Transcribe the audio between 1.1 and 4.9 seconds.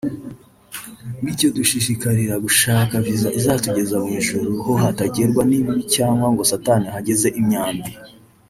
Bityo dushishikarire gushaka Visa izatugeza mu ijuru ho